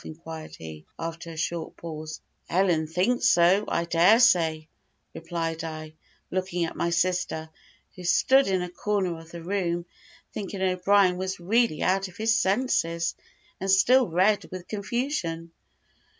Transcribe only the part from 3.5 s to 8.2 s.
I daresay," replied I, looking at my sister, who